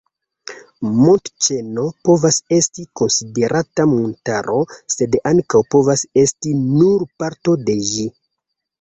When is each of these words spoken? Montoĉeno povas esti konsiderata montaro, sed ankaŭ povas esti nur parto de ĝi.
Montoĉeno 1.01 1.83
povas 2.09 2.39
esti 2.57 2.87
konsiderata 3.03 3.87
montaro, 3.93 4.59
sed 4.97 5.21
ankaŭ 5.35 5.65
povas 5.77 6.09
esti 6.27 6.59
nur 6.75 7.09
parto 7.23 7.61
de 7.71 7.81
ĝi. 7.97 8.13